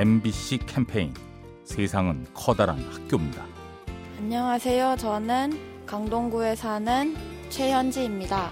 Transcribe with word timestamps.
MBC 0.00 0.60
캠페인 0.64 1.12
세상은 1.62 2.26
커다란 2.32 2.78
학교입니다. 2.90 3.44
안녕하세요. 4.16 4.96
저는 4.96 5.84
강동구에 5.84 6.56
사는 6.56 7.14
최현지입니다. 7.50 8.50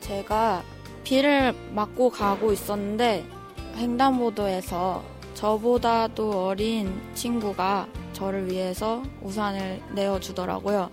제가 0.00 0.64
비를 1.04 1.54
맞고 1.72 2.10
가고 2.10 2.52
있었는데 2.52 3.24
횡단보도에서 3.76 5.04
저보다도 5.34 6.46
어린 6.48 7.00
친구가 7.14 7.86
저를 8.12 8.50
위해서 8.50 9.00
우산을 9.22 9.80
내어주더라고요. 9.94 10.90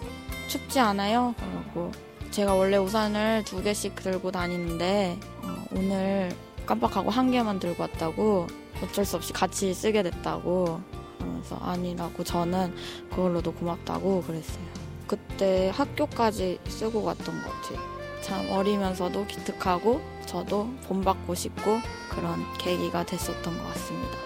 춥지 0.47 0.79
않아요? 0.81 1.33
그러고 1.39 1.91
제가 2.29 2.53
원래 2.53 2.77
우산을 2.77 3.43
두 3.43 3.63
개씩 3.63 3.95
들고 3.95 4.31
다니는데 4.31 5.17
어, 5.41 5.65
오늘 5.75 6.31
깜빡하고 6.67 7.09
한 7.09 7.31
개만 7.31 7.57
들고 7.57 7.81
왔다고 7.81 8.64
어쩔 8.83 9.05
수 9.05 9.15
없이 9.15 9.33
같이 9.33 9.73
쓰게 9.73 10.03
됐다고 10.03 10.81
그래서 11.19 11.55
아니라고 11.57 12.23
저는 12.23 12.73
그걸로도 13.09 13.53
고맙다고 13.53 14.23
그랬어요. 14.23 14.65
그때 15.07 15.69
학교까지 15.73 16.59
쓰고 16.67 17.03
갔던 17.03 17.43
것 17.43 17.49
같아요. 17.49 17.79
참 18.21 18.49
어리면서도 18.49 19.27
기특하고 19.27 20.01
저도 20.25 20.73
본받고 20.87 21.35
싶고 21.35 21.79
그런 22.09 22.43
계기가 22.57 23.05
됐었던 23.05 23.57
것 23.57 23.67
같습니다. 23.73 24.17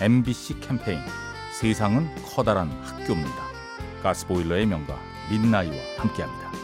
MBC 0.00 0.60
캠페인 0.60 1.00
세상은 1.58 2.08
커다란 2.24 2.70
학교입니다. 2.82 3.48
가스보일러의 4.02 4.66
명가 4.66 4.96
민나이와 5.30 5.74
함께합니다. 5.96 6.57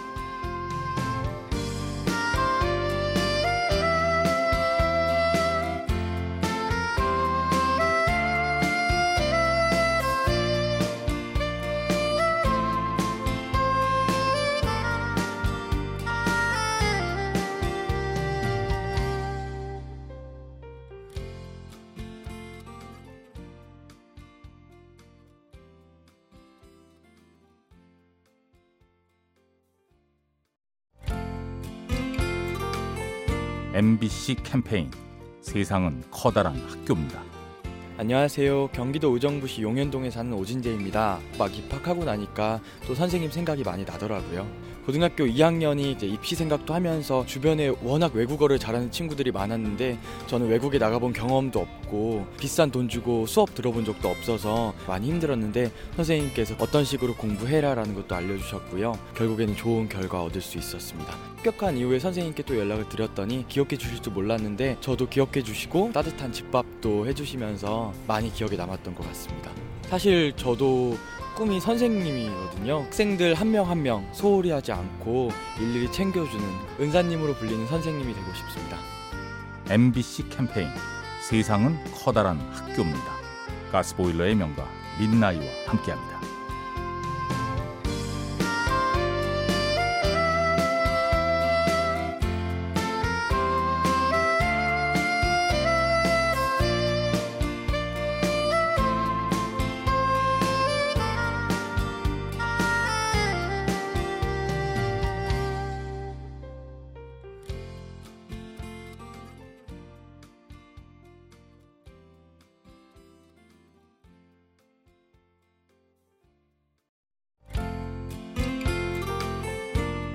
MBC 33.74 34.36
캠페인 34.44 34.88
세상은 35.40 36.04
커다란 36.08 36.54
학교입니다. 36.68 37.20
안녕하세요. 37.98 38.68
경기도 38.68 39.12
의정부시 39.12 39.62
용현동에 39.62 40.10
사는 40.10 40.32
오진재입니다. 40.32 41.18
막 41.36 41.58
입학하고 41.58 42.04
나니까 42.04 42.60
또 42.86 42.94
선생님 42.94 43.32
생각이 43.32 43.64
많이 43.64 43.84
나더라고요. 43.84 44.46
고등학교 44.86 45.24
2학년이 45.24 45.92
이제 45.92 46.06
입시 46.06 46.34
생각도 46.34 46.74
하면서 46.74 47.24
주변에 47.24 47.72
워낙 47.82 48.14
외국어를 48.14 48.58
잘하는 48.58 48.90
친구들이 48.90 49.32
많았는데 49.32 49.98
저는 50.26 50.48
외국에 50.48 50.78
나가본 50.78 51.14
경험도 51.14 51.58
없고 51.58 52.26
비싼 52.38 52.70
돈 52.70 52.88
주고 52.88 53.26
수업 53.26 53.54
들어본 53.54 53.86
적도 53.86 54.08
없어서 54.08 54.74
많이 54.86 55.08
힘들었는데 55.08 55.72
선생님께서 55.96 56.56
어떤 56.58 56.84
식으로 56.84 57.14
공부해라라는 57.14 57.94
것도 57.94 58.14
알려주셨고요. 58.14 58.98
결국에는 59.16 59.56
좋은 59.56 59.88
결과 59.88 60.22
얻을 60.22 60.42
수 60.42 60.58
있었습니다. 60.58 61.14
합격한 61.36 61.78
이후에 61.78 61.98
선생님께 61.98 62.42
또 62.42 62.58
연락을 62.58 62.88
드렸더니 62.88 63.46
기억해 63.48 63.76
주실 63.78 64.02
줄 64.02 64.12
몰랐는데 64.12 64.76
저도 64.80 65.08
기억해 65.08 65.42
주시고 65.42 65.92
따뜻한 65.94 66.32
집밥도 66.32 67.06
해주시면서 67.06 67.94
많이 68.06 68.32
기억에 68.32 68.56
남았던 68.56 68.94
것 68.94 69.06
같습니다. 69.08 69.50
사실 69.88 70.32
저도 70.36 70.96
꿈이 71.34 71.60
선생님이거든요. 71.60 72.82
학생들 72.84 73.34
한 73.34 73.48
명 73.48 73.68
한 73.68 73.82
명 73.82 74.06
소홀히 74.12 74.50
하지 74.50 74.72
않고 74.72 75.30
일일이 75.60 75.90
챙겨주는 75.90 76.44
은사님으로 76.80 77.34
불리는 77.34 77.66
선생님이 77.66 78.14
되고 78.14 78.26
싶습니다. 78.34 78.78
MBC 79.68 80.28
캠페인 80.28 80.68
세상은 81.28 81.76
커다란 81.92 82.38
학교입니다. 82.52 83.14
가스보일러의 83.72 84.34
명가 84.36 84.68
민나이와 85.00 85.44
함께합니다. 85.66 86.20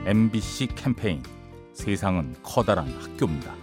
MBC 0.09 0.70
캠페인 0.74 1.22
세상은 1.72 2.34
커다란 2.42 2.88
학교입니다. 2.88 3.53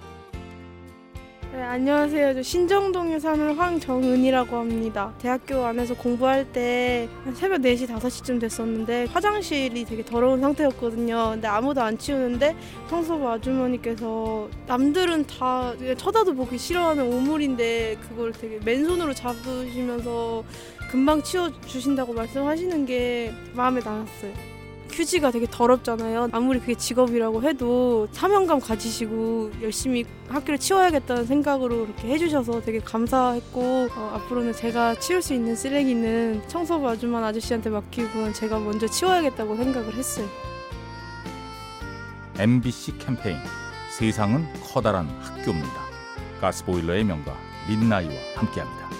네, 1.51 1.61
안녕하세요. 1.61 2.35
저 2.35 2.41
신정동에 2.41 3.19
사는 3.19 3.53
황정은이라고 3.57 4.57
합니다. 4.57 5.13
대학교 5.19 5.65
안에서 5.65 5.97
공부할 5.97 6.53
때 6.53 7.09
새벽 7.35 7.63
4시, 7.63 7.89
5시쯤 7.89 8.39
됐었는데 8.41 9.07
화장실이 9.07 9.87
되게 9.87 10.05
더러운 10.05 10.41
상태였거든요. 10.41 11.31
근데 11.33 11.49
아무도 11.49 11.83
안 11.83 11.99
치우는데 11.99 12.55
청소부 12.89 13.29
아주머니께서 13.29 14.49
남들은 14.69 15.27
다 15.27 15.75
쳐다도 15.99 16.33
보기 16.35 16.59
싫어하는 16.59 17.13
오물인데 17.13 17.97
그걸 18.09 18.31
되게 18.31 18.61
맨손으로 18.65 19.15
잡으시면서 19.15 20.45
금방 20.93 21.21
치워주신다고 21.25 22.13
말씀하시는 22.13 22.87
게 22.87 23.33
마음에 23.53 23.81
남았어요. 23.81 24.56
휴지가 24.97 25.31
되게 25.31 25.47
더럽잖아요. 25.51 26.31
아무리 26.33 26.59
그게 26.59 26.75
직업이라고 26.75 27.43
해도 27.43 28.09
사명감 28.13 28.61
가지시고 28.61 29.53
열심히 29.61 30.07
학교를 30.29 30.59
치워야겠다는 30.59 31.27
생각으로 31.27 31.85
이렇게 31.85 32.09
해주셔서 32.09 32.63
되게 32.63 32.79
감사했고 32.81 33.89
어, 33.95 34.13
앞으로는 34.15 34.55
제가 34.55 34.99
치울 34.99 35.21
수 35.21 35.35
있는 35.35 35.55
쓰레기는 35.55 36.43
청소부 36.49 36.89
아줌마 36.89 37.25
아저씨한테 37.27 37.69
맡기고 37.69 38.33
제가 38.33 38.59
먼저 38.59 38.87
치워야겠다고 38.87 39.57
생각을 39.57 39.95
했어요. 39.95 40.27
MBC 42.39 42.99
캠페인 42.99 43.37
세상은 43.91 44.47
커다란 44.63 45.09
학교입니다. 45.21 45.87
가스보일러의 46.41 47.05
명가 47.05 47.37
민나이와 47.69 48.15
함께합니다. 48.37 48.96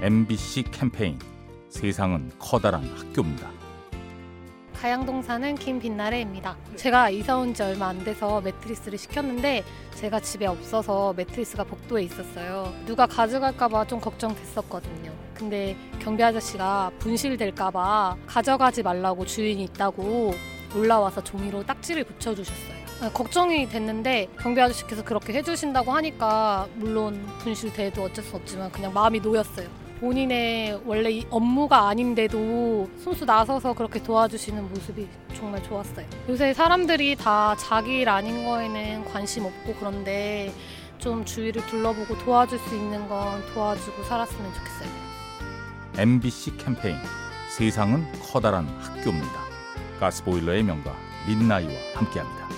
MBC 0.00 0.64
캠페인 0.70 1.18
세상은 1.70 2.30
커다란 2.38 2.84
학교입니다. 2.96 3.50
가양동 4.80 5.22
사는 5.22 5.56
김빛나래입니다. 5.56 6.56
제가 6.76 7.10
이사 7.10 7.36
온 7.36 7.52
지 7.52 7.64
얼마 7.64 7.88
안 7.88 8.04
돼서 8.04 8.40
매트리스를 8.40 8.96
시켰는데 8.96 9.64
제가 9.96 10.20
집에 10.20 10.46
없어서 10.46 11.12
매트리스가 11.14 11.64
복도에 11.64 12.04
있었어요. 12.04 12.72
누가 12.86 13.06
가져갈까봐 13.06 13.88
좀 13.88 14.00
걱정됐었거든요. 14.00 15.12
근데 15.34 15.76
경비 15.98 16.22
아저씨가 16.22 16.92
분실될까봐 17.00 18.16
가져가지 18.28 18.84
말라고 18.84 19.26
주인이 19.26 19.64
있다고 19.64 20.32
올라와서 20.76 21.24
종이로 21.24 21.64
딱지를 21.66 22.04
붙여주셨어요. 22.04 22.78
아, 23.02 23.10
걱정이 23.10 23.68
됐는데 23.68 24.28
경비 24.40 24.60
아저씨께서 24.60 25.02
그렇게 25.02 25.32
해주신다고 25.32 25.90
하니까 25.92 26.68
물론 26.76 27.20
분실돼도 27.40 28.04
어쩔 28.04 28.24
수 28.24 28.36
없지만 28.36 28.70
그냥 28.70 28.92
마음이 28.92 29.18
놓였어요. 29.18 29.87
본인의 30.00 30.82
원래 30.84 31.10
이 31.10 31.26
업무가 31.30 31.88
아닌데도 31.88 32.88
손수 32.98 33.24
나서서 33.24 33.72
그렇게 33.74 34.02
도와주시는 34.02 34.68
모습이 34.70 35.08
정말 35.34 35.62
좋았어요. 35.62 36.06
요새 36.28 36.54
사람들이 36.54 37.16
다 37.16 37.56
자기 37.56 38.00
일 38.00 38.08
아닌 38.08 38.44
거에는 38.44 39.04
관심 39.06 39.44
없고 39.44 39.74
그런데 39.78 40.52
좀 40.98 41.24
주위를 41.24 41.64
둘러보고 41.66 42.18
도와줄 42.18 42.58
수 42.58 42.74
있는 42.74 43.08
건 43.08 43.42
도와주고 43.54 44.04
살았으면 44.04 44.52
좋겠어요. 44.54 44.88
MBC 45.96 46.56
캠페인 46.58 46.96
세상은 47.56 48.04
커다란 48.20 48.66
학교입니다. 48.80 49.48
가스보일러의 49.98 50.62
명가 50.62 50.94
민나이와 51.26 51.72
함께합니다. 51.94 52.57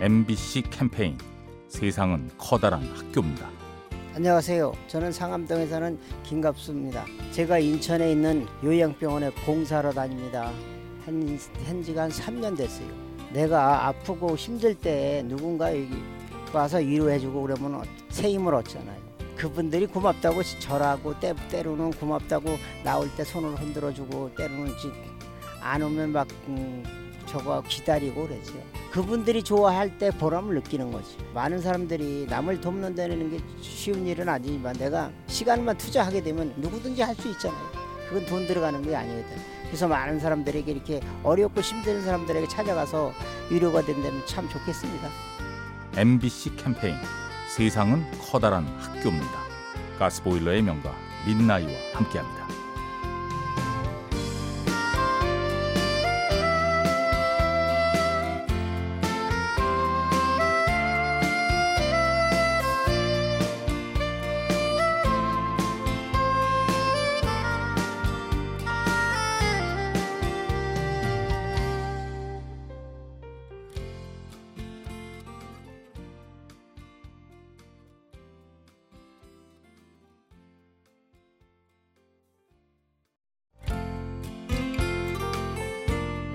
MBC 0.00 0.62
캠페인 0.70 1.18
세상은 1.68 2.30
커다란 2.38 2.82
학교입니다. 2.94 3.48
안녕하세요. 4.14 4.72
저는 4.86 5.12
상암동에 5.12 5.66
사는 5.66 5.98
김갑수입니다. 6.24 7.04
제가 7.32 7.58
인천에 7.58 8.12
있는 8.12 8.46
요양병원에 8.64 9.30
봉사하러 9.44 9.92
다닙니다. 9.92 10.52
한, 11.04 11.38
한 11.66 11.82
지가 11.82 12.02
한 12.02 12.10
3년 12.10 12.56
됐어요. 12.56 12.88
내가 13.32 13.88
아프고 13.88 14.36
힘들 14.36 14.74
때 14.74 15.24
누군가 15.26 15.70
여기 15.76 15.90
와서 16.52 16.78
위로해주고 16.78 17.42
그러면 17.42 17.74
어- 17.80 17.82
새 18.08 18.30
힘을 18.30 18.54
얻잖아요. 18.54 19.08
그분들이 19.36 19.86
고맙다고 19.86 20.42
절하고 20.60 21.18
때, 21.20 21.34
때로는 21.50 21.90
고맙다고 21.92 22.56
나올 22.82 23.08
때 23.16 23.24
손을 23.24 23.54
흔들어주고 23.60 24.34
때로는 24.36 24.66
지- 24.78 24.92
안 25.60 25.82
오면 25.82 26.12
막 26.12 26.26
음, 26.48 26.82
저거 27.26 27.62
기다리고 27.68 28.26
그러죠. 28.26 28.54
그분들이 28.90 29.42
좋아할 29.42 29.98
때 29.98 30.10
보람을 30.10 30.54
느끼는 30.56 30.90
거지. 30.90 31.16
많은 31.34 31.60
사람들이 31.60 32.26
남을 32.28 32.60
돕는다는 32.60 33.30
게 33.30 33.40
쉬운 33.60 34.06
일은 34.06 34.28
아니지만 34.28 34.74
내가 34.76 35.10
시간만 35.26 35.76
투자하게 35.76 36.22
되면 36.22 36.54
누구든지 36.56 37.02
할 37.02 37.14
수 37.18 37.28
있잖아요. 37.30 37.60
그건 38.08 38.24
돈 38.26 38.46
들어가는 38.46 38.80
게 38.82 38.94
아니거든. 38.96 39.36
그래서 39.66 39.86
많은 39.86 40.18
사람들에게 40.18 40.70
이렇게 40.72 41.00
어렵고 41.22 41.60
힘든 41.60 42.02
사람들에게 42.02 42.48
찾아가서 42.48 43.12
위로가 43.50 43.82
된다면 43.82 44.22
참 44.26 44.48
좋겠습니다. 44.48 45.08
MBC 45.96 46.56
캠페인 46.56 46.94
세상은 47.54 48.04
커다란 48.30 48.64
학교입니다. 48.78 49.38
가스보일러의 49.98 50.62
명가 50.62 50.94
민나이와 51.26 51.70
함께합니다. 51.92 52.47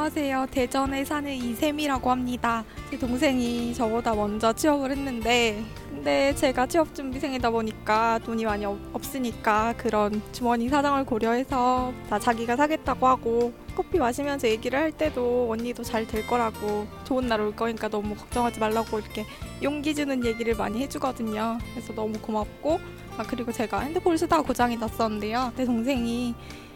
안녕하세요. 0.00 0.46
대전에 0.50 1.04
사는 1.04 1.30
이샘이라고 1.30 2.10
합니다. 2.10 2.64
제 2.90 2.98
동생이 2.98 3.74
저보다 3.74 4.14
먼저 4.14 4.50
취업을 4.50 4.92
했는데, 4.92 5.62
근데 5.90 6.34
제가 6.36 6.66
취업 6.66 6.94
준비생이다 6.94 7.50
보니까 7.50 8.18
돈이 8.24 8.46
많이 8.46 8.64
없, 8.64 8.78
없으니까 8.94 9.74
그런 9.76 10.22
주머니 10.32 10.70
사정을 10.70 11.04
고려해서 11.04 11.92
다 12.08 12.18
자기가 12.18 12.56
사겠다고 12.56 13.06
하고 13.06 13.52
커피 13.76 13.98
마시면서 13.98 14.48
얘기를 14.48 14.78
할 14.78 14.90
때도 14.90 15.50
언니도 15.50 15.82
잘 15.82 16.06
될 16.06 16.26
거라고 16.26 16.86
좋은 17.04 17.26
날 17.28 17.42
올 17.42 17.54
거니까 17.54 17.88
너무 17.88 18.14
걱정하지 18.14 18.58
말라고 18.58 19.00
이렇게 19.00 19.26
용기 19.62 19.94
주는 19.94 20.24
얘기를 20.24 20.54
많이 20.54 20.80
해주거든요. 20.80 21.58
그래서 21.74 21.92
너무 21.94 22.14
고맙고, 22.20 22.80
아, 23.18 23.22
그리고 23.28 23.52
제가 23.52 23.80
핸드폰 23.80 24.16
쓰다가 24.16 24.42
고장이 24.42 24.78
났었는데요. 24.78 25.52
내 25.56 25.66
동생이 25.66 26.34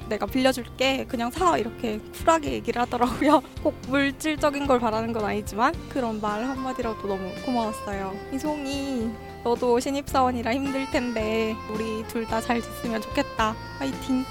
내가 0.09 0.27
빌려줄게. 0.27 1.05
그냥 1.07 1.31
사. 1.31 1.57
이렇게 1.59 1.99
쿨하게 2.19 2.53
얘기를 2.53 2.81
하더라고요. 2.83 3.43
꼭 3.63 3.75
물질적인 3.89 4.67
걸 4.67 4.79
바라는 4.81 5.13
건 5.13 5.25
아니지만 5.25 5.75
그런 5.89 6.21
말 6.21 6.45
한마디라도 6.45 7.07
너무 7.07 7.31
고마웠어요. 7.45 8.15
이송이 8.33 9.11
너도 9.45 9.79
신입사원이라 9.81 10.55
힘들 10.55 10.91
텐데 10.91 11.55
우리 11.73 12.07
둘 12.09 12.27
다 12.27 12.41
잘 12.41 12.61
됐으면 12.61 13.01
좋겠다. 13.03 13.55
화이팅. 13.79 14.25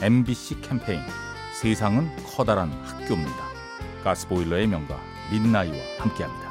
MBC 0.00 0.60
캠페인. 0.62 1.00
세상은 1.60 2.10
커다란 2.24 2.70
학교입니다. 2.84 3.50
가스보일러의 4.04 4.66
명가 4.66 4.98
민나이와 5.30 5.76
함께합니다. 5.98 6.49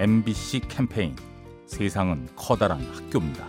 MBC 0.00 0.60
캠페인 0.60 1.14
세상은 1.66 2.26
커다란 2.34 2.80
학교입니다. 2.80 3.46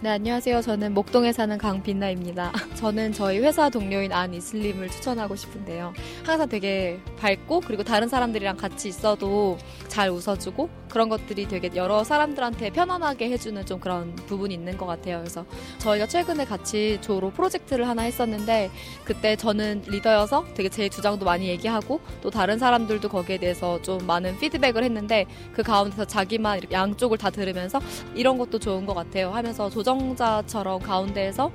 네, 0.00 0.10
안녕하세요. 0.10 0.60
저는 0.60 0.94
목동에 0.94 1.32
사는 1.32 1.56
강빛나입니다. 1.56 2.50
저는 2.74 3.12
저희 3.12 3.38
회사 3.38 3.70
동료인 3.70 4.12
안 4.12 4.34
이슬림을 4.34 4.90
추천하고 4.90 5.36
싶은데요. 5.36 5.94
항상 6.26 6.48
되게 6.48 6.98
밝고 7.20 7.60
그리고 7.60 7.84
다른 7.84 8.08
사람들이랑 8.08 8.56
같이 8.56 8.88
있어도 8.88 9.56
잘 9.94 10.10
웃어주고 10.10 10.68
그런 10.90 11.08
것들이 11.08 11.46
되게 11.46 11.70
여러 11.76 12.02
사람들한테 12.02 12.70
편안하게 12.70 13.30
해주는 13.30 13.64
좀 13.64 13.78
그런 13.78 14.16
부분이 14.16 14.52
있는 14.52 14.76
것 14.76 14.86
같아요. 14.86 15.18
그래서 15.18 15.46
저희가 15.78 16.08
최근에 16.08 16.46
같이 16.46 16.98
조로 17.00 17.30
프로젝트를 17.30 17.86
하나 17.86 18.02
했었는데 18.02 18.72
그때 19.04 19.36
저는 19.36 19.84
리더여서 19.86 20.46
되게 20.54 20.68
제 20.68 20.88
주장도 20.88 21.24
많이 21.24 21.46
얘기하고 21.46 22.00
또 22.22 22.28
다른 22.28 22.58
사람들도 22.58 23.08
거기에 23.08 23.38
대해서 23.38 23.80
좀 23.82 24.04
많은 24.04 24.36
피드백을 24.40 24.82
했는데 24.82 25.26
그 25.52 25.62
가운데서 25.62 26.06
자기만 26.06 26.62
양쪽을 26.72 27.16
다 27.16 27.30
들으면서 27.30 27.78
이런 28.16 28.36
것도 28.36 28.58
좋은 28.58 28.86
것 28.86 28.94
같아요 28.94 29.30
하면서 29.30 29.70
조정자처럼 29.70 30.80
가운데에서 30.80 31.52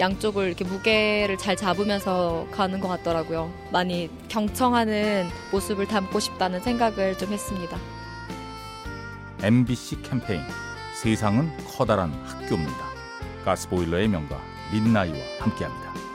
양쪽을 0.00 0.46
이렇게 0.46 0.64
무게를 0.64 1.36
잘 1.38 1.56
잡으면서 1.56 2.46
가는 2.52 2.78
것 2.80 2.88
같더라고요. 2.88 3.52
많이 3.72 4.10
경청하는 4.28 5.28
모습을 5.50 5.86
담고 5.86 6.20
싶다는 6.20 6.60
생각을 6.60 7.18
좀 7.18 7.32
했습니다. 7.32 7.76
MBC 9.42 10.02
캠페인 10.02 10.42
세상은 10.94 11.50
커다란 11.66 12.12
학교입니다. 12.24 12.88
가스보일러의 13.44 14.08
명가 14.08 14.40
민나이와 14.72 15.16
함께합니다. 15.40 16.07